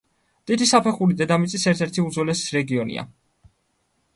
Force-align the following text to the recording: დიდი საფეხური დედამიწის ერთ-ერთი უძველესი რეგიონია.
დიდი 0.51 0.67
საფეხური 0.69 1.17
დედამიწის 1.19 1.65
ერთ-ერთი 1.73 2.05
უძველესი 2.07 2.57
რეგიონია. 2.57 3.05